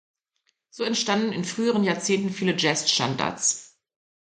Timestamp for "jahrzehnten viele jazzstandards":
1.83-3.77